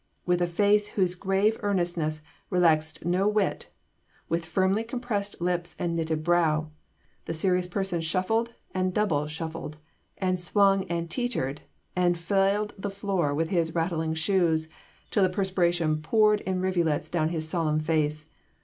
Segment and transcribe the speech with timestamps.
[0.25, 3.67] With a face whose grave earnestness relaxed no whit,
[4.29, 6.71] with firmly compressed lips and knitted brow,
[7.25, 9.77] the serious person shuffled and double shuffled,
[10.17, 11.61] and swung and teetered,
[11.95, 14.67] and flailed the floor with his rattling soles,
[15.11, 18.25] till the perspiration poured in rivulets down his solemn face.